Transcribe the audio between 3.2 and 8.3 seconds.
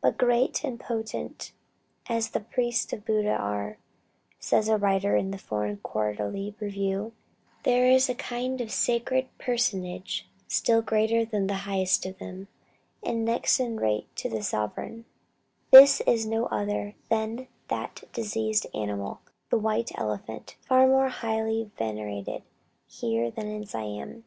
are," says a writer in the Foreign Quarterly Review, "there is a